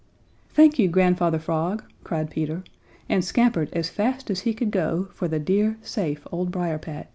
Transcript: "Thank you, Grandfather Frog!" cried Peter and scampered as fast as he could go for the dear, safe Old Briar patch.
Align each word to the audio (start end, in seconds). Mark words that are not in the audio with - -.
"Thank 0.49 0.79
you, 0.79 0.87
Grandfather 0.87 1.37
Frog!" 1.37 1.83
cried 2.03 2.31
Peter 2.31 2.63
and 3.07 3.23
scampered 3.23 3.69
as 3.71 3.89
fast 3.89 4.31
as 4.31 4.39
he 4.39 4.53
could 4.55 4.71
go 4.71 5.09
for 5.13 5.27
the 5.27 5.37
dear, 5.37 5.77
safe 5.83 6.25
Old 6.31 6.49
Briar 6.49 6.79
patch. 6.79 7.07